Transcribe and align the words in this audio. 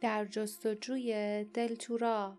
در 0.00 0.24
جستجوی 0.24 1.44
دلتورا 1.44 2.38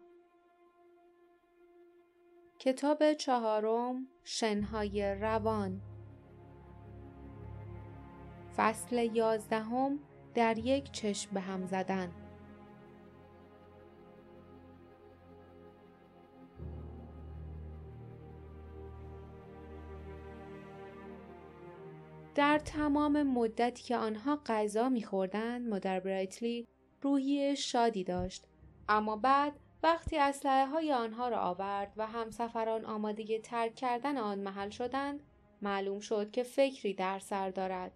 کتاب 2.60 3.14
چهارم 3.14 4.08
شنهای 4.24 5.16
روان. 5.16 5.82
فصل 8.58 9.10
یازدهم 9.16 10.00
در 10.34 10.58
یک 10.58 10.92
چشم 10.92 11.34
به 11.34 11.40
هم 11.40 11.66
زدن. 11.66 12.12
در 22.36 22.60
تمام 22.60 23.24
مدتی 23.24 23.84
که 23.84 23.98
آنها 23.98 24.40
غذا 24.46 24.90
میخوردند 24.90 25.70
مادر 25.70 26.00
برایتلی 26.00 26.68
روحی 27.02 27.56
شادی 27.56 28.04
داشت. 28.04 28.44
اما 28.90 29.16
بعد 29.16 29.54
وقتی 29.84 30.18
اسلحه 30.18 30.66
های 30.66 30.94
آنها 30.94 31.30
را 31.30 31.40
آورد 31.40 31.94
و 31.98 32.08
همسفران 32.08 32.86
آماده 32.86 33.40
ترک 33.40 33.76
کردن 33.76 34.18
آن 34.18 34.40
محل 34.40 34.70
شدند 34.70 35.24
معلوم 35.62 36.00
شد 36.00 36.32
که 36.32 36.44
فکری 36.44 36.94
در 36.94 37.20
سر 37.20 37.50
دارد. 37.50 37.92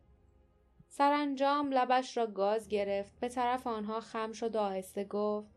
سرانجام 0.89 1.71
لبش 1.71 2.17
را 2.17 2.27
گاز 2.27 2.67
گرفت 2.67 3.19
به 3.19 3.29
طرف 3.29 3.67
آنها 3.67 3.99
خم 3.99 4.31
شد 4.31 4.55
و 4.55 4.59
آهسته 4.59 5.03
گفت 5.03 5.47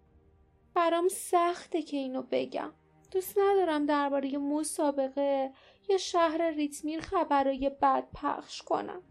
برام 0.74 1.08
سخته 1.08 1.82
که 1.82 1.96
اینو 1.96 2.22
بگم. 2.30 2.72
دوست 3.10 3.38
ندارم 3.38 3.86
درباره 3.86 4.38
مسابقه 4.38 5.50
یا 5.88 5.98
شهر 5.98 6.50
ریتمیر 6.50 7.00
خبرای 7.00 7.70
بد 7.82 8.08
پخش 8.14 8.62
کنم. 8.62 9.02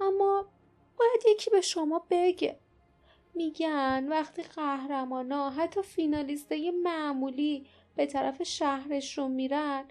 اما 0.00 0.46
باید 0.98 1.22
یکی 1.26 1.50
به 1.50 1.60
شما 1.60 2.06
بگه. 2.10 2.58
میگن 3.34 4.08
وقتی 4.08 4.42
قهرمانا 4.42 5.50
حتی 5.50 5.82
فینالیسته 5.82 6.70
معمولی 6.70 7.66
به 7.96 8.06
طرف 8.06 8.42
شهرشون 8.42 9.30
میرن 9.30 9.84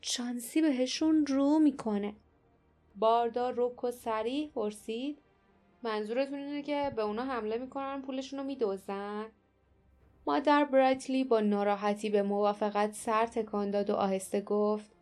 چانسی 0.00 0.62
بهشون 0.62 1.26
رو 1.26 1.58
می‌کنه. 1.58 2.14
باردار 2.96 3.54
رک 3.56 3.84
و 3.84 3.90
سریح 3.90 4.50
پرسید 4.50 5.18
منظورتون 5.82 6.38
اینه 6.38 6.62
که 6.62 6.92
به 6.96 7.02
اونا 7.02 7.24
حمله 7.24 7.58
می‌کنن 7.58 8.02
پولشون 8.02 8.38
رو 8.38 8.44
میدوزن؟ 8.44 9.26
مادر 10.26 10.64
برایتلی 10.64 11.24
با 11.24 11.40
ناراحتی 11.40 12.10
به 12.10 12.22
موافقت 12.22 12.92
سر 12.92 13.26
تکان 13.26 13.70
داد 13.70 13.90
و 13.90 13.94
آهسته 13.94 14.40
گفت 14.40 14.92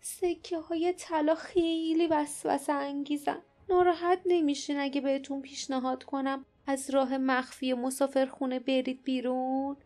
سکه 0.00 0.58
های 0.58 0.92
طلا 0.92 1.34
خیلی 1.34 2.06
وسوسه 2.06 2.72
انگیزن 2.72 3.42
ناراحت 3.70 4.20
نمیشین 4.26 4.78
اگه 4.78 5.00
بهتون 5.00 5.42
پیشنهاد 5.42 6.04
کنم. 6.04 6.44
از 6.66 6.90
راه 6.90 7.18
مخفی 7.18 7.72
مسافرخونه 7.72 8.58
برید 8.58 9.04
بیرون. 9.04 9.76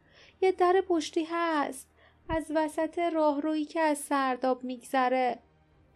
یه 0.41 0.53
در 0.53 0.83
پشتی 0.89 1.25
هست. 1.31 1.89
از 2.29 2.53
وسط 2.55 2.99
راهرویی 2.99 3.65
که 3.65 3.81
از 3.81 3.99
سرداب 3.99 4.65
میگذره. 4.65 5.39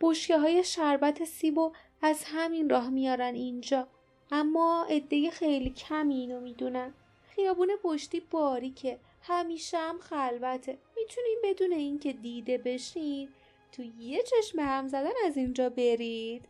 بشکه 0.01 0.39
های 0.39 0.65
شربت 0.65 1.25
سیب 1.25 1.59
و 1.59 1.73
از 2.03 2.25
همین 2.27 2.71
راه 2.71 2.91
میارن 2.91 3.35
اینجا. 3.35 3.87
اما 4.33 4.87
عده 4.91 5.31
خیلی 5.31 5.71
کمی 5.71 6.15
اینو 6.15 6.41
می‌دونن. 6.41 6.93
خیابون 7.35 7.69
پشتی 7.83 8.21
باریکه. 8.21 8.99
همیشه 9.23 9.79
هم 9.79 9.99
خلوته. 9.99 10.79
می‌تونین 10.97 11.39
بدون 11.45 11.73
اینکه 11.73 12.13
دیده 12.13 12.59
بشین 12.59 13.29
تو 13.73 13.83
یه 14.01 14.23
چشم 14.23 14.61
هم 14.61 14.89
زدن 14.89 15.13
از 15.27 15.37
اینجا 15.37 15.69
برید. 15.69 16.45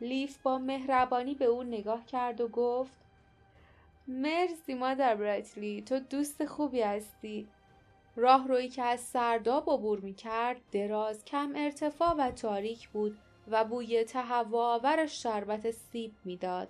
لیف 0.00 0.38
با 0.38 0.58
مهربانی 0.58 1.34
به 1.34 1.44
اون 1.44 1.66
نگاه 1.66 2.06
کرد 2.06 2.40
و 2.40 2.48
گفت 2.48 3.07
مرسی 4.08 4.74
مادر 4.74 5.14
برایتلی 5.14 5.82
تو 5.82 5.98
دوست 5.98 6.46
خوبی 6.46 6.82
هستی 6.82 7.48
راه 8.16 8.48
روی 8.48 8.68
که 8.68 8.82
از 8.82 9.00
سرداب 9.00 9.70
عبور 9.70 10.00
می 10.00 10.14
کرد 10.14 10.60
دراز 10.72 11.24
کم 11.24 11.52
ارتفاع 11.56 12.14
و 12.14 12.30
تاریک 12.30 12.88
بود 12.88 13.18
و 13.48 13.64
بوی 13.64 14.04
تهوع 14.04 15.06
شربت 15.06 15.70
سیب 15.70 16.14
می‌داد. 16.24 16.68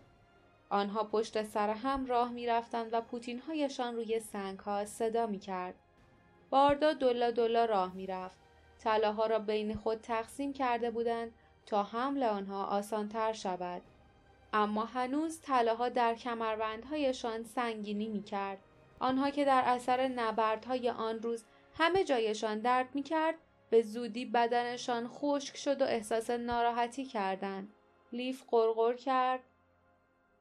آنها 0.70 1.04
پشت 1.04 1.42
سر 1.42 1.70
هم 1.70 2.06
راه 2.06 2.32
می 2.32 2.46
رفتند 2.46 2.88
و 2.92 3.00
پوتین 3.00 3.38
هایشان 3.38 3.94
روی 3.96 4.20
سنگ 4.20 4.58
ها 4.58 4.84
صدا 4.84 5.26
می 5.26 5.38
کرد. 5.38 5.74
باردا 6.50 6.92
دلا 6.92 7.30
دلا 7.30 7.64
راه 7.64 7.94
می 7.94 8.06
رفت. 8.06 8.38
طلاها 8.78 9.26
را 9.26 9.38
بین 9.38 9.74
خود 9.74 10.00
تقسیم 10.00 10.52
کرده 10.52 10.90
بودند 10.90 11.32
تا 11.66 11.82
حمل 11.82 12.22
آنها 12.22 12.64
آسانتر 12.64 13.32
شود. 13.32 13.82
اما 14.52 14.84
هنوز 14.84 15.40
طلاها 15.40 15.88
در 15.88 16.14
کمربندهایشان 16.14 17.42
سنگینی 17.42 18.08
می 18.08 18.22
کرد. 18.22 18.58
آنها 19.00 19.30
که 19.30 19.44
در 19.44 19.62
اثر 19.66 20.08
نبردهای 20.08 20.90
آن 20.90 21.22
روز 21.22 21.44
همه 21.74 22.04
جایشان 22.04 22.60
درد 22.60 22.94
می 22.94 23.02
کرد 23.02 23.34
به 23.70 23.82
زودی 23.82 24.24
بدنشان 24.24 25.08
خشک 25.08 25.56
شد 25.56 25.82
و 25.82 25.84
احساس 25.84 26.30
ناراحتی 26.30 27.04
کردند. 27.04 27.74
لیف 28.12 28.44
قرقر 28.48 28.94
کرد 28.94 29.40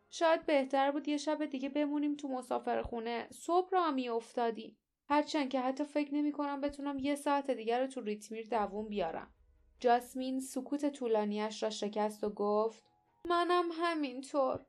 شاید 0.09 0.45
بهتر 0.45 0.91
بود 0.91 1.07
یه 1.07 1.17
شب 1.17 1.45
دیگه 1.45 1.69
بمونیم 1.69 2.15
تو 2.15 2.27
مسافر 2.27 2.81
خونه 2.81 3.27
صبح 3.31 3.69
را 3.71 3.91
می 3.91 4.09
افتادیم 4.09 4.77
هرچند 5.09 5.49
که 5.49 5.59
حتی 5.59 5.83
فکر 5.83 6.15
نمی 6.15 6.31
کنم 6.31 6.61
بتونم 6.61 6.99
یه 6.99 7.15
ساعت 7.15 7.51
دیگر 7.51 7.81
رو 7.81 7.87
تو 7.87 8.01
ریتمیر 8.01 8.47
دووم 8.47 8.87
بیارم 8.87 9.31
جاسمین 9.79 10.39
سکوت 10.39 10.89
طولانیش 10.89 11.63
را 11.63 11.69
شکست 11.69 12.23
و 12.23 12.29
گفت 12.29 12.83
منم 13.29 13.65
همینطور. 13.71 14.65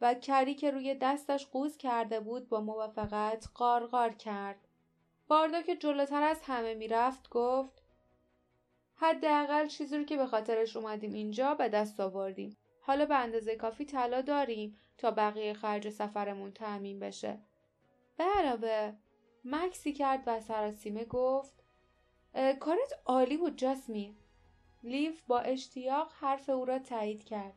و 0.00 0.14
کری 0.14 0.54
که 0.54 0.70
روی 0.70 0.94
دستش 0.94 1.46
قوز 1.46 1.76
کرده 1.76 2.20
بود 2.20 2.48
با 2.48 2.60
موافقت 2.60 3.48
قارقار 3.54 4.12
کرد. 4.12 4.68
باردا 5.28 5.62
که 5.62 5.76
جلوتر 5.76 6.22
از 6.22 6.40
همه 6.42 6.74
می‌رفت 6.74 7.28
گفت 7.28 7.82
حداقل 8.94 9.66
چیزی 9.66 9.98
رو 9.98 10.04
که 10.04 10.16
به 10.16 10.26
خاطرش 10.26 10.76
اومدیم 10.76 11.12
اینجا 11.12 11.54
به 11.54 11.68
دست 11.68 12.00
آوردیم. 12.00 12.56
حالا 12.80 13.06
به 13.06 13.14
اندازه 13.14 13.56
کافی 13.56 13.84
طلا 13.84 14.20
داریم 14.20 14.78
تا 14.98 15.10
بقیه 15.10 15.54
خرج 15.54 15.90
سفرمون 15.90 16.52
تعمین 16.52 16.98
بشه. 16.98 17.38
به 18.16 18.24
علاوه 18.24 18.92
مکسی 19.44 19.92
کرد 19.92 20.22
و 20.26 20.40
سراسیمه 20.40 21.04
گفت 21.04 21.64
کارت 22.60 22.92
عالی 23.04 23.36
بود 23.36 23.56
جاسمین 23.56 24.16
لیف 24.82 25.22
با 25.22 25.40
اشتیاق 25.40 26.12
حرف 26.20 26.48
او 26.48 26.64
را 26.64 26.78
تایید 26.78 27.24
کرد. 27.24 27.54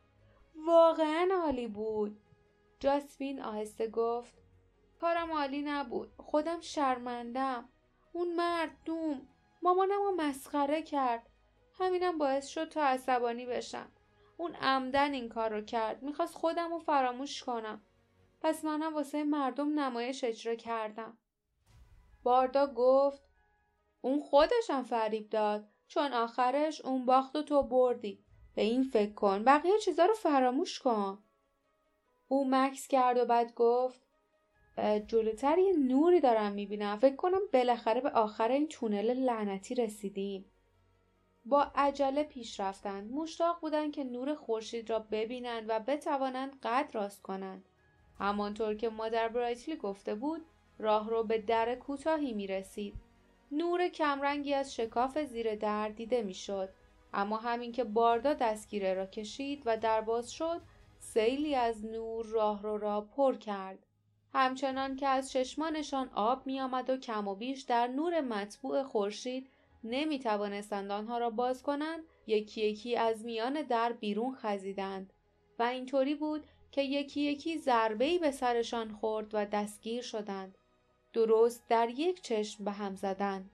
واقعا 0.66 1.28
عالی 1.42 1.66
بود. 1.66 2.20
جاسمین 2.80 3.42
آهسته 3.42 3.88
گفت 3.88 4.34
کارم 5.00 5.32
عالی 5.32 5.62
نبود 5.62 6.12
خودم 6.16 6.60
شرمندم. 6.60 7.68
اون 8.12 8.34
مرد 8.34 8.70
دوم 8.84 9.28
مامانم 9.62 10.02
رو 10.02 10.14
مسخره 10.16 10.82
کرد. 10.82 11.30
همینم 11.78 12.18
باعث 12.18 12.46
شد 12.46 12.68
تا 12.68 12.82
عصبانی 12.82 13.46
بشم. 13.46 13.92
اون 14.36 14.54
عمدن 14.54 15.12
این 15.12 15.28
کار 15.28 15.50
رو 15.50 15.60
کرد. 15.60 16.02
می‌خواست 16.02 16.34
خودم 16.34 16.70
رو 16.72 16.78
فراموش 16.78 17.42
کنم. 17.42 17.82
پس 18.40 18.64
منم 18.64 18.94
واسه 18.94 19.24
مردم 19.24 19.80
نمایش 19.80 20.24
اجرا 20.24 20.54
کردم. 20.54 21.18
باردا 22.22 22.66
گفت 22.66 23.22
اون 24.00 24.20
خودشم 24.20 24.82
فریب 24.82 25.30
داد. 25.30 25.68
چون 25.86 26.12
آخرش 26.12 26.80
اون 26.80 27.06
باخت 27.06 27.36
و 27.36 27.42
تو 27.42 27.62
بردی. 27.62 28.24
به 28.58 28.64
این 28.64 28.82
فکر 28.82 29.12
کن. 29.12 29.44
بقیه 29.44 29.78
چیزا 29.78 30.06
رو 30.06 30.14
فراموش 30.14 30.78
کن. 30.78 31.18
او 32.28 32.50
مکس 32.50 32.88
کرد 32.88 33.16
و 33.16 33.24
بعد 33.24 33.54
گفت 33.54 34.00
جلوتر 35.06 35.58
یه 35.58 35.72
نوری 35.72 36.20
دارم 36.20 36.52
می‌بینم. 36.52 36.96
فکر 36.96 37.16
کنم 37.16 37.40
بالاخره 37.52 38.00
به 38.00 38.10
آخر 38.10 38.50
این 38.50 38.68
تونل 38.68 39.14
لعنتی 39.14 39.74
رسیدیم. 39.74 40.44
با 41.44 41.66
عجله 41.74 42.24
پیش 42.24 42.60
رفتند 42.60 43.12
مشتاق 43.12 43.60
بودند 43.60 43.92
که 43.92 44.04
نور 44.04 44.34
خورشید 44.34 44.90
را 44.90 44.98
ببینند 44.98 45.64
و 45.68 45.80
بتوانند 45.80 46.60
قد 46.62 46.90
راست 46.92 47.22
کنند. 47.22 47.64
همانطور 48.18 48.74
که 48.74 48.88
مادر 48.88 49.28
برایتلی 49.28 49.76
گفته 49.76 50.14
بود 50.14 50.46
راه 50.78 51.10
رو 51.10 51.24
به 51.24 51.38
در 51.38 51.74
کوتاهی 51.74 52.32
می 52.32 52.46
رسید. 52.46 52.94
نور 53.52 53.88
کمرنگی 53.88 54.54
از 54.54 54.74
شکاف 54.74 55.18
زیر 55.18 55.54
در 55.54 55.88
دیده 55.88 56.22
می 56.22 56.34
شد. 56.34 56.68
اما 57.14 57.36
همین 57.36 57.72
که 57.72 57.84
باردا 57.84 58.34
دستگیره 58.34 58.94
را 58.94 59.06
کشید 59.06 59.62
و 59.66 59.76
در 59.76 60.00
باز 60.00 60.32
شد 60.32 60.60
سیلی 60.98 61.54
از 61.54 61.84
نور 61.84 62.26
راه 62.26 62.62
رو 62.62 62.78
را 62.78 63.00
پر 63.00 63.34
کرد. 63.34 63.78
همچنان 64.32 64.96
که 64.96 65.06
از 65.06 65.30
چشمانشان 65.32 66.10
آب 66.14 66.46
می 66.46 66.60
آمد 66.60 66.90
و 66.90 66.96
کم 66.96 67.28
و 67.28 67.34
بیش 67.34 67.62
در 67.62 67.86
نور 67.86 68.20
مطبوع 68.20 68.82
خورشید 68.82 69.50
نمی 69.84 70.18
توانستند 70.18 70.90
آنها 70.90 71.18
را 71.18 71.30
باز 71.30 71.62
کنند 71.62 72.04
یکی 72.26 72.60
یکی 72.60 72.96
از 72.96 73.24
میان 73.24 73.62
در 73.62 73.92
بیرون 73.92 74.34
خزیدند. 74.34 75.12
و 75.58 75.62
اینطوری 75.62 76.14
بود 76.14 76.46
که 76.72 76.82
یکی 76.82 77.20
یکی 77.20 77.58
ضربه‌ای 77.58 78.18
به 78.18 78.30
سرشان 78.30 78.92
خورد 78.92 79.30
و 79.32 79.44
دستگیر 79.44 80.02
شدند. 80.02 80.58
درست 81.12 81.68
در 81.68 81.88
یک 81.90 82.22
چشم 82.22 82.64
به 82.64 82.70
هم 82.70 82.96
زدند. 82.96 83.50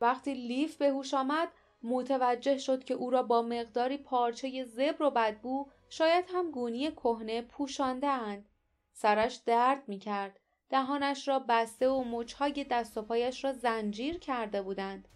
وقتی 0.00 0.34
لیف 0.34 0.76
به 0.76 0.88
هوش 0.88 1.14
آمد 1.14 1.48
متوجه 1.82 2.58
شد 2.58 2.84
که 2.84 2.94
او 2.94 3.10
را 3.10 3.22
با 3.22 3.42
مقداری 3.42 3.96
پارچه 3.96 4.64
زبر 4.64 5.02
و 5.02 5.10
بدبو 5.10 5.68
شاید 5.88 6.24
هم 6.28 6.50
گونی 6.50 6.90
کهنه 6.90 7.42
پوشانده 7.42 8.06
اند. 8.06 8.48
سرش 8.92 9.34
درد 9.34 9.88
می 9.88 9.98
کرد. 9.98 10.40
دهانش 10.70 11.28
را 11.28 11.38
بسته 11.38 11.88
و 11.88 12.04
مچهای 12.04 12.66
دست 12.70 12.98
و 12.98 13.02
پایش 13.02 13.44
را 13.44 13.52
زنجیر 13.52 14.18
کرده 14.18 14.62
بودند. 14.62 15.08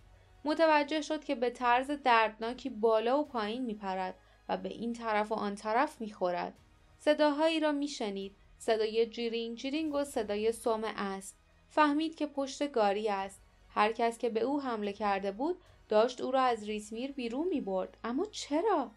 متوجه 0.44 1.00
شد 1.00 1.24
که 1.24 1.34
به 1.34 1.50
طرز 1.50 1.90
دردناکی 1.90 2.70
بالا 2.70 3.20
و 3.20 3.24
پایین 3.24 3.64
میپرد 3.64 4.14
و 4.48 4.56
به 4.56 4.68
این 4.68 4.92
طرف 4.92 5.32
و 5.32 5.34
آن 5.34 5.54
طرف 5.54 6.00
می‌خورد. 6.00 6.54
صداهایی 6.98 7.60
را 7.60 7.72
میشنید. 7.72 8.36
صدای 8.58 9.06
جیرینگ 9.06 9.56
جیرینگ 9.56 9.94
و 9.94 10.04
صدای 10.04 10.52
سوم 10.52 10.84
است 10.84 11.38
فهمید 11.68 12.14
که 12.14 12.26
پشت 12.26 12.72
گاری 12.72 13.08
است. 13.08 13.42
هر 13.68 13.92
کس 13.92 14.18
که 14.18 14.28
به 14.28 14.40
او 14.40 14.60
حمله 14.60 14.92
کرده 14.92 15.32
بود 15.32 15.60
داشت 15.88 16.20
او 16.20 16.30
را 16.30 16.42
از 16.42 16.64
ریسمیر 16.64 17.12
بیرون 17.12 17.48
می 17.48 17.60
برد. 17.60 17.98
اما 18.04 18.24
چرا؟ 18.24 18.90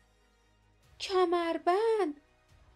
کمربند 1.00 2.22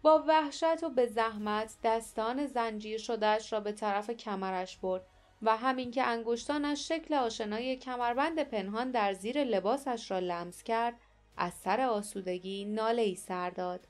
با 0.02 0.24
وحشت 0.28 0.84
و 0.84 0.88
به 0.88 1.06
زحمت 1.06 1.76
دستان 1.84 2.46
زنجیر 2.46 2.98
شدهش 2.98 3.52
را 3.52 3.60
به 3.60 3.72
طرف 3.72 4.10
کمرش 4.10 4.76
برد 4.76 5.06
و 5.42 5.56
همین 5.56 5.90
که 5.90 6.02
انگشتانش 6.02 6.88
شکل 6.88 7.14
آشنای 7.14 7.76
کمربند 7.76 8.42
پنهان 8.42 8.90
در 8.90 9.14
زیر 9.14 9.44
لباسش 9.44 10.10
را 10.10 10.18
لمس 10.18 10.62
کرد 10.62 10.94
از 11.36 11.54
سر 11.54 11.80
آسودگی 11.80 12.64
ناله 12.64 13.02
ای 13.02 13.14
سر 13.14 13.50
داد 13.50 13.80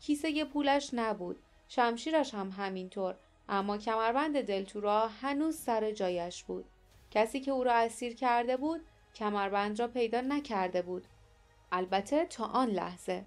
کیسه 0.00 0.44
پولش 0.44 0.90
نبود 0.92 1.42
شمشیرش 1.68 2.34
هم 2.34 2.50
همینطور 2.50 3.14
اما 3.48 3.78
کمربند 3.78 4.40
دلتورا 4.40 5.08
هنوز 5.08 5.56
سر 5.56 5.90
جایش 5.90 6.44
بود 6.44 6.64
کسی 7.10 7.40
که 7.40 7.50
او 7.50 7.64
را 7.64 7.72
اسیر 7.72 8.14
کرده 8.14 8.56
بود 8.56 8.80
کمربند 9.16 9.80
را 9.80 9.88
پیدا 9.88 10.20
نکرده 10.20 10.82
بود 10.82 11.06
البته 11.72 12.26
تا 12.26 12.44
آن 12.44 12.68
لحظه 12.68 13.26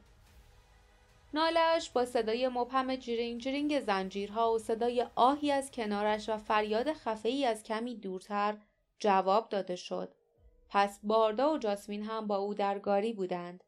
نالش 1.33 1.89
با 1.89 2.05
صدای 2.05 2.47
مبهم 2.47 2.95
جرینگ 2.95 3.41
جرینگ 3.41 3.79
زنجیرها 3.79 4.53
و 4.53 4.59
صدای 4.59 5.05
آهی 5.15 5.51
از 5.51 5.71
کنارش 5.71 6.29
و 6.29 6.37
فریاد 6.37 6.93
خفه 6.93 7.45
از 7.47 7.63
کمی 7.63 7.95
دورتر 7.95 8.57
جواب 8.99 9.49
داده 9.49 9.75
شد. 9.75 10.13
پس 10.69 10.99
باردا 11.03 11.53
و 11.53 11.57
جاسمین 11.57 12.03
هم 12.03 12.27
با 12.27 12.37
او 12.37 12.53
در 12.53 12.79
گاری 12.79 13.13
بودند. 13.13 13.63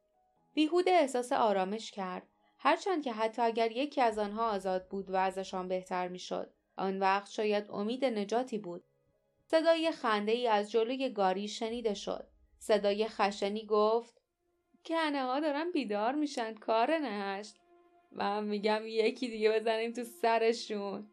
بیهوده 0.54 0.92
احساس 0.92 1.32
آرامش 1.32 1.92
کرد. 1.92 2.28
هرچند 2.60 3.04
که 3.04 3.14
حتی 3.14 3.42
اگر 3.42 3.72
یکی 3.72 4.02
از 4.02 4.20
آنها 4.20 4.50
آزاد 4.50 4.88
بود 4.88 5.10
و 5.10 5.16
ازشان 5.16 5.68
بهتر 5.68 6.08
می‌شد. 6.08 6.54
آن 6.78 7.00
وقت 7.00 7.30
شاید 7.30 7.72
امید 7.72 8.06
نجاتی 8.06 8.58
بود. 8.58 8.84
صدای 9.52 9.92
خنده 9.92 10.32
ای 10.32 10.48
از 10.48 10.72
جلوی 10.72 11.10
گاری 11.10 11.48
شنیده 11.48 11.94
شد. 11.94 12.28
صدای 12.60 13.08
خشنی 13.08 13.66
گفت 13.66 14.22
کنه 14.86 15.24
ها 15.24 15.40
دارن 15.40 15.72
بیدار 15.72 16.16
میشن 16.16 16.54
کار 16.54 16.98
نهشت. 16.98 17.56
من 18.12 18.44
میگم 18.44 18.82
یکی 18.86 19.30
دیگه 19.30 19.52
بزنیم 19.52 19.92
تو 19.92 20.04
سرشون. 20.04 21.08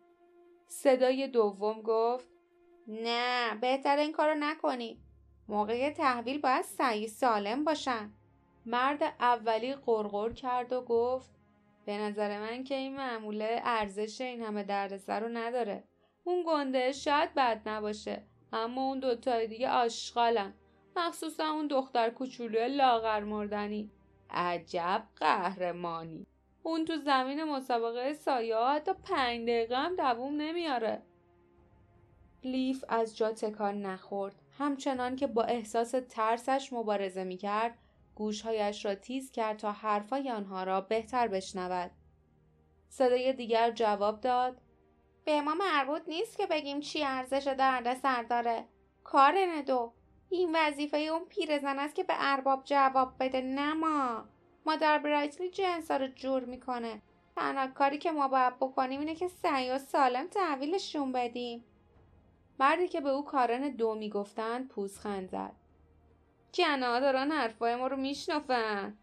صدای 0.66 1.28
دوم 1.28 1.82
گفت 1.82 2.28
نه 2.86 3.58
بهتر 3.60 3.96
این 3.96 4.12
کارو 4.12 4.34
نکنی. 4.34 5.00
موقع 5.48 5.90
تحویل 5.90 6.40
باید 6.40 6.64
سعی 6.64 7.08
سالم 7.08 7.64
باشن. 7.64 8.12
مرد 8.66 9.02
اولی 9.20 9.74
قرقر 9.74 10.32
کرد 10.32 10.72
و 10.72 10.80
گفت 10.80 11.30
به 11.86 11.98
نظر 11.98 12.40
من 12.40 12.64
که 12.64 12.74
این 12.74 12.96
معموله 12.96 13.60
ارزش 13.64 14.20
این 14.20 14.42
همه 14.42 14.62
دردسر 14.62 15.20
رو 15.20 15.28
نداره. 15.28 15.87
اون 16.28 16.44
گنده 16.46 16.92
شاید 16.92 17.34
بد 17.34 17.62
نباشه 17.66 18.22
اما 18.52 18.82
اون 18.82 19.00
دوتای 19.00 19.46
دیگه 19.46 19.70
آشغالن. 19.70 20.54
مخصوصا 20.96 21.50
اون 21.50 21.66
دختر 21.66 22.10
کوچولوی 22.10 22.68
لاغر 22.68 23.20
مردنی. 23.20 23.90
عجب 24.30 25.02
قهرمانی. 25.16 26.26
اون 26.62 26.84
تو 26.84 26.96
زمین 26.96 27.44
مسابقه 27.44 28.12
سایه 28.12 28.56
حتی 28.56 28.92
پنج 29.04 29.42
دقیقه 29.42 29.76
هم 29.76 29.96
دووم 29.96 30.36
نمیاره. 30.36 31.02
لیف 32.44 32.84
از 32.88 33.16
جا 33.16 33.32
تکان 33.32 33.82
نخورد. 33.82 34.34
همچنان 34.58 35.16
که 35.16 35.26
با 35.26 35.42
احساس 35.42 35.94
ترسش 36.08 36.72
مبارزه 36.72 37.24
می‌کرد 37.24 37.78
گوشهایش 38.14 38.84
را 38.84 38.94
تیز 38.94 39.30
کرد 39.30 39.56
تا 39.58 39.72
حرفای 39.72 40.30
آنها 40.30 40.64
را 40.64 40.80
بهتر 40.80 41.28
بشنود. 41.28 41.90
صدای 42.88 43.32
دیگر 43.32 43.70
جواب 43.70 44.20
داد. 44.20 44.60
به 45.28 45.40
ما 45.40 45.54
مربوط 45.54 46.02
نیست 46.06 46.36
که 46.38 46.46
بگیم 46.46 46.80
چی 46.80 47.04
ارزش 47.04 47.54
درد 47.58 47.94
سر 47.94 48.22
داره. 48.22 48.64
کار 49.04 49.34
ندو. 49.48 49.92
این 50.30 50.56
وظیفه 50.56 50.96
اون 50.96 51.24
پیرزن 51.24 51.78
است 51.78 51.94
که 51.94 52.04
به 52.04 52.14
ارباب 52.16 52.64
جواب 52.64 53.12
بده 53.20 53.40
نما 53.40 54.24
مادر 54.66 54.98
برایتلی 54.98 55.50
جنسا 55.50 55.96
رو 55.96 56.06
جور 56.06 56.44
می‌کنه. 56.44 57.02
تنها 57.36 57.66
کاری 57.66 57.98
که 57.98 58.10
ما 58.10 58.28
باید 58.28 58.56
بکنیم 58.56 59.00
اینه 59.00 59.14
که 59.14 59.28
سعی 59.28 59.70
و 59.70 59.78
سالم 59.78 60.26
تحویلشون 60.26 61.12
بدیم. 61.12 61.64
مردی 62.60 62.88
که 62.88 63.00
به 63.00 63.10
او 63.10 63.24
کارن 63.24 63.68
دو 63.68 63.94
می‌گفتند 63.94 64.68
پوزخند 64.68 65.28
زد. 65.28 65.52
جنا 66.52 67.00
دارن 67.00 67.32
حرفای 67.32 67.76
ما 67.76 67.86
رو 67.86 67.96
میشنفن 67.96 68.98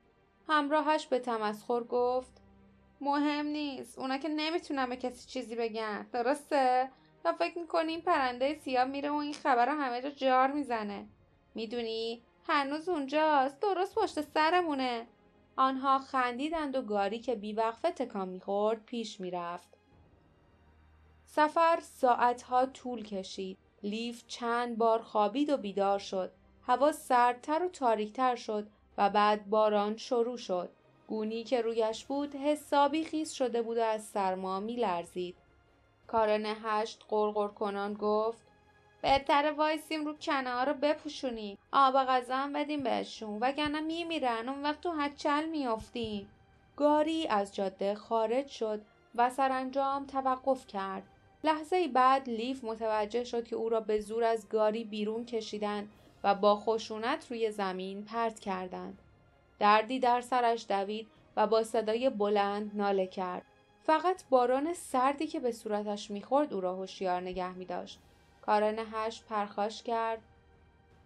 همراهش 0.48 1.08
به 1.08 1.20
تمسخر 1.20 1.84
گفت 1.84 2.45
مهم 3.02 3.46
نیست. 3.46 4.00
اونا 4.00 4.18
که 4.18 4.30
نمی‌تونن 4.30 4.90
به 4.90 4.96
کسی 4.96 5.28
چیزی 5.28 5.56
بگن. 5.56 6.08
درسته؟ 6.14 6.90
و 7.26 7.34
فکر 7.34 7.60
می‌کنیم 7.60 8.02
پرنده 8.02 8.60
سیاه 8.60 8.86
میره 8.86 9.10
و 9.10 9.16
این 9.16 9.34
خبر 9.34 9.66
رو 9.66 9.72
همه 9.72 10.02
جا 10.02 10.10
جار 10.10 10.52
می‌زنه. 10.52 11.08
می‌دونی؟ 11.56 12.24
هنوز 12.48 12.90
اونجاست. 12.90 13.60
درست 13.60 13.96
پشت 13.96 14.22
سرمونه. 14.22 15.08
آنها 15.58 16.00
خندیدند 16.00 16.76
و 16.76 16.82
گاری 16.82 17.20
که 17.20 17.36
بیوقفه 17.36 17.92
تکان 17.92 18.30
می‌خورد 18.30 18.86
پیش 18.86 19.20
می‌رفت. 19.20 19.78
سفر 21.26 21.80
ساعتها 21.82 22.66
طول 22.66 23.04
کشید. 23.04 23.58
لیف 23.84 24.28
چند 24.28 24.78
بار 24.78 25.02
خوابید 25.02 25.50
و 25.50 25.58
بیدار 25.58 26.00
شد. 26.00 26.32
هوا 26.62 26.92
سردتر 26.92 27.64
و 27.64 27.70
تاریکتر 27.70 28.36
شد 28.36 28.68
و 28.98 29.10
بعد 29.10 29.50
باران 29.50 29.98
شروع 29.98 30.38
شد. 30.38 30.70
گونی 31.08 31.44
که 31.44 31.62
رویش 31.62 32.06
بود 32.06 32.36
حسابی 32.36 33.04
خیس 33.04 33.32
شده 33.32 33.62
بود 33.62 33.78
و 33.78 33.84
از 33.84 34.04
سرما 34.06 34.60
میلرزید 34.60 35.36
کارن 36.08 36.46
هشت 36.46 37.06
قرقر 37.10 37.48
کنان 37.48 37.94
گفت 37.94 38.46
بهتره 39.02 39.52
وایسیم 39.52 40.06
رو 40.06 40.14
کنه 40.14 40.64
رو 40.64 40.74
بپوشونیم. 40.74 41.58
آب 41.72 41.94
غذا 41.94 42.36
هم 42.36 42.54
بدیم 42.54 42.84
بهشون 42.84 43.40
وگرنه 43.42 43.82
میمیرن 43.82 44.50
اون 44.50 44.64
وقت 44.64 44.82
تو 44.82 44.92
هچل 44.92 45.46
میافتیم. 45.50 46.30
گاری 46.76 47.28
از 47.28 47.56
جاده 47.56 47.96
خارج 47.96 48.48
شد 48.48 48.82
و 49.16 49.30
سرانجام 49.30 50.06
توقف 50.06 50.68
کرد. 50.68 51.04
لحظه 51.44 51.88
بعد 51.88 52.30
لیف 52.30 52.64
متوجه 52.64 53.24
شد 53.24 53.48
که 53.48 53.56
او 53.56 53.70
را 53.70 53.80
به 53.80 54.00
زور 54.00 54.24
از 54.24 54.50
گاری 54.50 54.84
بیرون 54.84 55.26
کشیدند 55.26 55.92
و 56.24 56.36
با 56.36 56.56
خشونت 56.56 57.28
روی 57.32 57.52
زمین 57.52 58.06
پرت 58.06 58.40
کردند. 58.40 59.02
دردی 59.60 60.00
در 60.00 60.22
سرش 60.22 60.66
دوید 60.70 61.08
و 61.38 61.48
با 61.48 61.64
صدای 61.64 62.10
بلند 62.10 62.72
ناله 62.74 63.08
کرد. 63.08 63.46
فقط 63.84 64.24
باران 64.30 64.74
سردی 64.74 65.28
که 65.28 65.40
به 65.40 65.52
صورتش 65.52 66.12
می‌خورد 66.12 66.54
او 66.54 66.62
را 66.62 66.76
هوشیار 66.76 67.22
نگه 67.22 67.54
می 67.54 67.66
داشت. 67.66 68.00
کارن 68.42 68.80
هشت 68.94 69.26
پرخاش 69.26 69.84
کرد. 69.84 70.22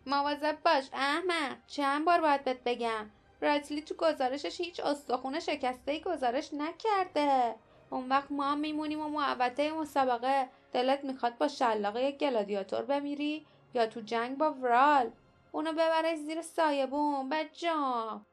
مواظب 0.06 0.58
باش 0.66 0.90
احمد. 0.94 1.58
چند 1.68 2.06
بار 2.06 2.22
باید 2.22 2.44
بهت 2.44 2.64
بگم. 2.66 3.10
راتلی 3.42 3.82
تو 3.82 3.96
گزارشش 3.96 4.62
هیچ 4.62 4.80
استخونه 4.80 5.40
شکسته 5.40 5.92
ای 5.92 6.02
گزارش 6.02 6.54
نکرده. 6.54 7.56
اون 7.90 8.10
وقت 8.10 8.32
ما 8.32 8.56
میمونیم 8.56 9.02
و 9.02 9.08
محوطه 9.08 9.72
مسابقه. 9.72 10.50
دلت 10.74 11.04
می‌خواد 11.04 11.38
با 11.38 11.48
شلاقه 11.48 12.04
یک 12.04 12.18
گلادیاتور 12.18 12.82
بمیری 12.82 13.46
یا 13.74 13.86
تو 13.86 14.02
جنگ 14.02 14.38
با 14.38 14.52
ورال؟ 14.52 15.12
اونو 15.52 15.72
ببره 15.72 16.16
زیر 16.16 16.42
سایه 16.42 16.86
بوم 16.86 17.30
جام 17.54 18.26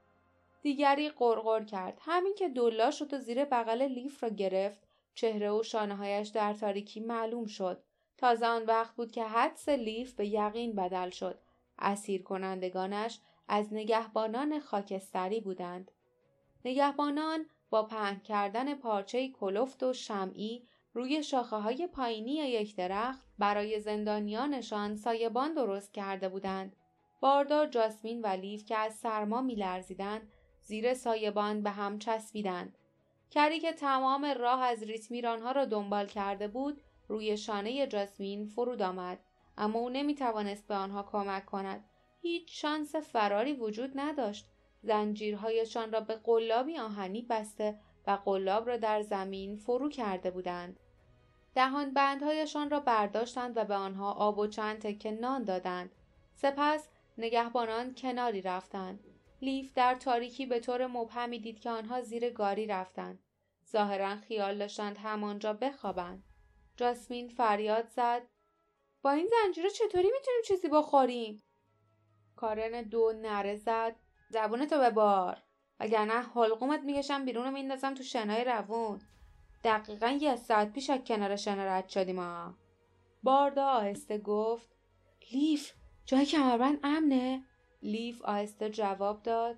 دیگری 0.62 1.08
قرقر 1.08 1.64
کرد. 1.64 1.98
همین 2.00 2.34
که 2.34 2.48
دلا 2.48 2.90
شد 2.90 3.14
و 3.14 3.18
زیر 3.18 3.44
بغل 3.44 3.82
لیف 3.82 4.22
را 4.22 4.28
گرفت 4.28 4.88
چهره 5.14 5.50
و 5.50 5.62
شانههایش 5.62 6.28
در 6.28 6.54
تاریکی 6.54 7.00
معلوم 7.00 7.46
شد. 7.46 7.82
تازه 8.18 8.46
آن 8.46 8.64
وقت 8.64 8.96
بود 8.96 9.12
که 9.12 9.24
حدس 9.24 9.68
لیف 9.68 10.12
به 10.12 10.26
یقین 10.26 10.74
بدل 10.74 11.10
شد. 11.10 11.38
اسیر 11.78 12.22
کنندگانش 12.22 13.20
از 13.48 13.74
نگهبانان 13.74 14.60
خاکستری 14.60 15.40
بودند. 15.40 15.90
نگهبانان 16.64 17.46
با 17.70 17.82
پهن 17.82 18.20
کردن 18.20 18.74
پارچه 18.74 19.28
کلفت 19.28 19.82
و 19.82 19.92
شمعی 19.92 20.68
روی 20.94 21.22
شاخه 21.22 21.56
های 21.56 21.86
پایینی 21.86 22.32
یک 22.32 22.76
درخت 22.76 23.24
برای 23.38 23.80
زندانیانشان 23.80 24.96
سایبان 24.96 25.54
درست 25.54 25.94
کرده 25.94 26.28
بودند. 26.28 26.76
باردار 27.20 27.66
جاسمین 27.66 28.22
و 28.22 28.26
لیف 28.26 28.64
که 28.64 28.76
از 28.76 28.94
سرما 28.94 29.40
میلرزیدند 29.40 30.32
زیر 30.66 30.94
سایبان 30.94 31.62
به 31.62 31.70
هم 31.70 31.98
چسبیدند. 31.98 32.78
کری 33.30 33.60
که 33.60 33.72
تمام 33.72 34.24
راه 34.24 34.62
از 34.62 34.82
ریتمیر 34.82 35.28
آنها 35.28 35.52
را 35.52 35.64
دنبال 35.64 36.06
کرده 36.06 36.48
بود 36.48 36.80
روی 37.08 37.36
شانه 37.36 37.86
جاسمین 37.86 38.46
فرود 38.46 38.82
آمد 38.82 39.18
اما 39.58 39.78
او 39.78 39.88
نمی 39.88 40.14
توانست 40.14 40.66
به 40.66 40.74
آنها 40.74 41.02
کمک 41.02 41.46
کند 41.46 41.84
هیچ 42.22 42.62
شانس 42.62 42.96
فراری 42.96 43.52
وجود 43.52 43.92
نداشت 43.94 44.46
زنجیرهایشان 44.82 45.92
را 45.92 46.00
به 46.00 46.14
قلابی 46.14 46.78
آهنی 46.78 47.22
بسته 47.22 47.78
و 48.06 48.10
قلاب 48.24 48.68
را 48.68 48.76
در 48.76 49.02
زمین 49.02 49.56
فرو 49.56 49.88
کرده 49.88 50.30
بودند 50.30 50.80
دهان 51.54 51.92
بندهایشان 51.92 52.70
را 52.70 52.80
برداشتند 52.80 53.56
و 53.56 53.64
به 53.64 53.74
آنها 53.74 54.12
آب 54.12 54.38
و 54.38 54.46
چند 54.46 54.78
تکه 54.78 55.10
نان 55.10 55.44
دادند. 55.44 55.90
سپس 56.34 56.88
نگهبانان 57.18 57.94
کناری 57.94 58.42
رفتند. 58.42 59.00
لیف 59.42 59.72
در 59.74 59.94
تاریکی 59.94 60.46
به 60.46 60.60
طور 60.60 60.86
مبهمی 60.86 61.38
دید 61.38 61.60
که 61.60 61.70
آنها 61.70 62.00
زیر 62.00 62.30
گاری 62.30 62.66
رفتند. 62.66 63.18
ظاهرا 63.70 64.16
خیال 64.16 64.58
داشتند 64.58 64.98
همانجا 64.98 65.52
بخوابند. 65.52 66.24
جاسمین 66.76 67.28
فریاد 67.28 67.88
زد. 67.88 68.22
با 69.02 69.10
این 69.10 69.28
زنجیره 69.30 69.70
چطوری 69.70 70.10
می‌تونیم 70.12 70.42
چیزی 70.46 70.68
بخوریم؟ 70.68 71.42
کارن 72.36 72.82
دو 72.82 73.12
نره 73.12 73.56
زد. 73.56 73.96
زبونتو 74.30 74.78
ببار. 74.78 75.42
وگرنه 75.80 76.12
حلقومت 76.12 76.80
می‌کشم 76.80 77.24
بیرون 77.24 77.46
و 77.46 77.50
میندازم 77.50 77.94
تو 77.94 78.02
شنای 78.02 78.44
روون. 78.44 79.00
دقیقا 79.64 80.08
یه 80.20 80.36
ساعت 80.36 80.72
پیش 80.72 80.90
از 80.90 81.00
کنار 81.00 81.36
شنا 81.36 81.64
رد 81.64 81.88
شدیم 81.88 82.18
ها 82.18 82.54
باردا 83.22 83.66
آهسته 83.66 84.18
گفت. 84.18 84.76
لیف 85.32 85.72
جای 86.04 86.26
کمربند 86.26 86.80
امنه؟ 86.82 87.44
لیف 87.82 88.22
آهسته 88.22 88.70
جواب 88.70 89.22
داد. 89.22 89.56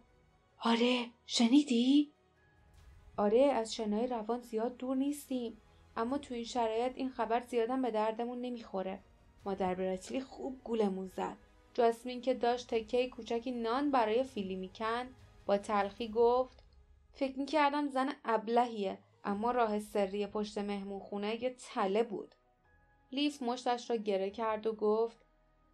آره 0.61 1.07
شنیدی؟ 1.27 2.13
آره 3.17 3.41
از 3.41 3.75
شنای 3.75 4.07
روان 4.07 4.41
زیاد 4.41 4.77
دور 4.77 4.97
نیستیم. 4.97 5.61
اما 5.97 6.19
تو 6.19 6.35
این 6.35 6.45
شرایط 6.45 6.93
این 6.97 7.09
خبر 7.09 7.43
زیادم 7.47 7.83
به 7.83 7.91
دردمون 7.91 8.41
نمی‌خوره. 8.41 9.01
مادر 9.45 9.75
براتیلی 9.75 10.21
خوب 10.21 10.61
گولمون 10.65 11.09
زد. 11.09 11.37
جاسمین 11.75 12.21
که 12.21 12.35
داشت 12.35 12.75
تکه 12.75 13.09
کوچکی 13.09 13.53
نان 13.53 13.91
برای 13.91 14.25
فیلی 14.25 14.57
میکن 14.57 15.09
با 15.47 15.59
تلخی 15.59 16.09
گفت 16.09 16.63
فکر 17.13 17.39
می‌کردم 17.39 17.89
زن 17.89 18.13
ابلهیه 18.25 18.99
اما 19.25 19.51
راه 19.51 19.81
سری 19.81 20.27
پشت 20.27 20.59
مهمون 20.59 21.01
خونه 21.01 21.43
یه 21.43 21.55
تله 21.59 22.03
بود. 22.03 22.35
لیف 23.13 23.43
مشتش 23.43 23.91
را 23.91 23.97
گره 23.97 24.31
کرد 24.31 24.67
و 24.67 24.73
گفت 24.73 25.19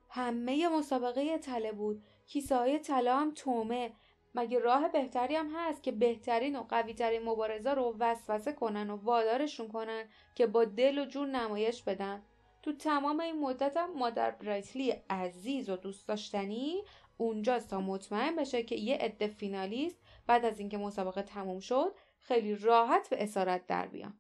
همه 0.09 0.69
مسابقه 0.69 1.39
تله 1.39 1.73
بود. 1.73 2.03
کیسه 2.26 2.57
های 2.57 2.78
طلا 2.78 3.16
هم 3.16 3.33
تومه. 3.35 3.93
مگه 4.35 4.59
راه 4.59 4.88
بهتری 4.88 5.37
هم 5.37 5.50
هست 5.54 5.83
که 5.83 5.93
بهترین 5.93 6.57
و 6.57 6.62
قویترین 6.62 7.23
مبارزا 7.23 7.73
رو 7.73 7.97
وسوسه 7.99 8.52
کنن 8.52 8.90
و 8.90 8.97
وادارشون 8.97 9.69
کنن 9.69 10.04
که 10.35 10.47
با 10.47 10.64
دل 10.64 10.99
و 10.99 11.04
جون 11.04 11.31
نمایش 11.31 11.83
بدن؟ 11.83 12.23
تو 12.62 12.73
تمام 12.73 13.21
این 13.21 13.40
مدتم 13.40 13.87
مادر 13.87 14.31
برایتلی 14.31 14.90
عزیز 15.11 15.71
و 15.71 15.76
دوست 15.76 16.09
داشتنی 16.09 16.83
اونجاست 17.16 17.71
تا 17.71 17.81
مطمئن 17.81 18.37
بشه 18.37 18.62
که 18.62 18.76
یه 18.76 18.97
عده 18.97 19.26
فینالیست 19.26 19.99
بعد 20.26 20.45
از 20.45 20.61
اینکه 20.61 20.78
مسابقه 20.78 21.23
تموم 21.23 21.61
شد 21.61 21.95
خیلی 22.19 22.54
راحت 22.54 23.09
به 23.11 23.23
اسارت 23.23 23.66
در 23.66 23.87
بیان. 23.87 24.19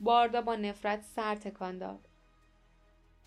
باردا 0.00 0.42
با 0.42 0.56
نفرت 0.56 1.02
سر 1.02 1.34
تکان 1.34 1.78
داد. 1.78 2.08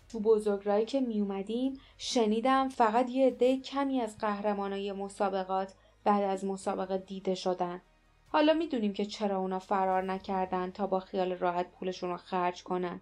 تو 0.08 0.20
بزرگرایی 0.20 0.86
که 0.86 1.00
می 1.00 1.20
اومدیم 1.20 1.80
شنیدم 1.98 2.68
فقط 2.68 3.10
یه 3.10 3.26
عده 3.26 3.60
کمی 3.60 4.00
از 4.00 4.18
قهرمانای 4.18 4.92
مسابقات 4.92 5.74
بعد 6.04 6.22
از 6.22 6.44
مسابقه 6.44 6.98
دیده 6.98 7.34
شدن. 7.34 7.80
حالا 8.28 8.52
می‌دونیم 8.52 8.92
که 8.92 9.06
چرا 9.06 9.38
اونا 9.38 9.58
فرار 9.58 10.02
نکردن 10.02 10.70
تا 10.70 10.86
با 10.86 11.00
خیال 11.00 11.32
راحت 11.32 11.70
پولشون 11.70 12.10
رو 12.10 12.16
خرج 12.16 12.62
کنن. 12.62 13.00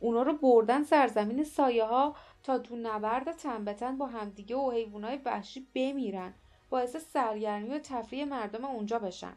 اونا 0.00 0.22
رو 0.22 0.32
بردن 0.32 0.84
سرزمین 0.84 1.44
سایه 1.44 1.84
ها 1.84 2.16
تا 2.42 2.58
تو 2.58 2.76
نبرد 2.76 3.32
تنبتن 3.32 3.98
با 3.98 4.06
همدیگه 4.06 4.56
و 4.56 4.70
حیوانای 4.70 5.20
وحشی 5.24 5.66
بمیرن. 5.74 6.34
باعث 6.70 6.96
سرگرمی 6.96 7.68
و 7.68 7.78
تفریح 7.78 8.24
مردم 8.24 8.64
اونجا 8.64 8.98
بشن. 8.98 9.36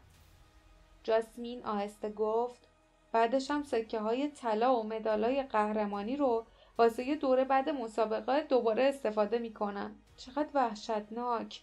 جاسمین 1.02 1.64
آهسته 1.64 2.10
گفت 2.10 2.68
بعدش 3.12 3.50
هم 3.50 3.62
سکه 3.62 4.00
های 4.00 4.28
طلا 4.28 4.76
و 4.76 4.82
مدالای 4.82 5.42
قهرمانی 5.42 6.16
رو 6.16 6.46
واسه 6.78 7.04
یه 7.04 7.16
دوره 7.16 7.44
بعد 7.44 7.68
مسابقه 7.68 8.42
دوباره 8.42 8.82
استفاده 8.82 9.38
می‌کنن. 9.38 9.94
چقدر 10.16 10.48
وحشتناک. 10.54 11.62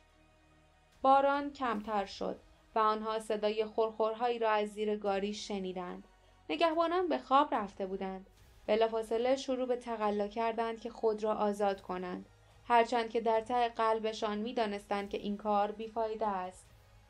باران 1.01 1.51
کمتر 1.51 2.05
شد 2.05 2.39
و 2.75 2.79
آنها 2.79 3.19
صدای 3.19 3.65
خورخورهایی 3.65 4.39
را 4.39 4.49
از 4.49 4.69
زیر 4.69 4.97
گاری 4.97 5.33
شنیدند. 5.33 6.07
نگهبانان 6.49 7.07
به 7.07 7.17
خواب 7.17 7.53
رفته 7.55 7.85
بودند. 7.85 8.29
بلافاصله 8.67 9.35
شروع 9.35 9.65
به 9.67 9.75
تقلا 9.75 10.27
کردند 10.27 10.79
که 10.79 10.89
خود 10.89 11.23
را 11.23 11.33
آزاد 11.33 11.81
کنند. 11.81 12.25
هرچند 12.67 13.09
که 13.09 13.21
در 13.21 13.41
ته 13.41 13.69
قلبشان 13.69 14.37
می‌دانستند 14.37 15.09
که 15.09 15.17
این 15.17 15.37
کار 15.37 15.71
بیفایده 15.71 16.27
است. 16.27 16.67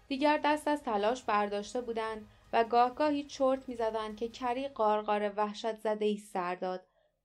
دیگر 0.07 0.39
دست 0.43 0.67
از 0.67 0.83
تلاش 0.83 1.23
برداشته 1.23 1.81
بودند 1.81 2.27
و 2.53 2.63
گاه 2.63 2.95
گاهی 2.95 3.23
چرت 3.23 3.69
می‌زدند 3.69 4.17
که 4.17 4.29
کری 4.29 4.67
قارقار 4.67 5.33
وحشت 5.35 5.75
زده 5.75 6.05
ای 6.05 6.17
سر 6.17 6.55
داد. 6.55 6.81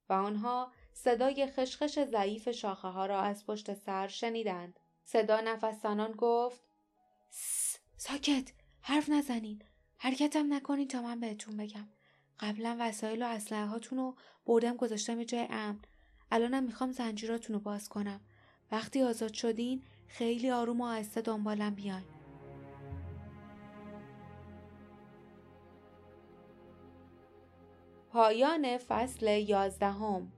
و 0.08 0.12
آنها 0.12 0.72
صدای 0.92 1.46
خشخش 1.46 1.98
ضعیف 1.98 2.50
شاخه 2.50 2.88
ها 2.88 3.06
را 3.06 3.20
از 3.20 3.46
پشت 3.46 3.74
سر 3.74 4.08
شنیدند. 4.08 4.80
صدا 5.04 5.40
نفسانان 5.40 6.12
گفت 6.12 6.60
ساکت 7.96 8.52
حرف 8.80 9.08
نزنین. 9.08 9.62
حرکتم 9.98 10.54
نکنین 10.54 10.88
تا 10.88 11.02
من 11.02 11.20
بهتون 11.20 11.56
بگم. 11.56 11.88
قبلا 12.40 12.76
وسایل 12.80 13.22
و 13.22 13.26
اسلحه 13.26 13.66
هاتون 13.66 13.98
رو 13.98 14.16
بردم 14.46 14.76
گذاشتم 14.76 15.18
یه 15.18 15.24
جای 15.24 15.46
امن. 15.50 15.80
الانم 16.30 16.64
می‌خوام 16.64 16.92
زنجیراتون 16.92 17.54
رو 17.54 17.60
باز 17.60 17.88
کنم. 17.88 18.20
وقتی 18.72 19.02
آزاد 19.02 19.32
شدین 19.32 19.82
خیلی 20.08 20.50
آروم 20.50 20.80
و 20.80 20.84
آهسته 20.84 21.20
دنبالم 21.20 21.74
بیاین. 21.74 22.17
پایان 28.18 28.78
فصل 28.78 29.26
یازدهم. 29.26 30.32